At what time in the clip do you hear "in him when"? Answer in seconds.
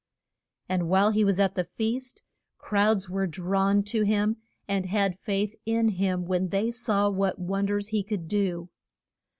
5.63-6.49